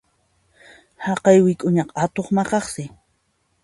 Chaqay 1.03 1.37
wik'uñaqa 1.45 1.95
atuq 2.05 2.27
maqaqsi. 2.35 2.83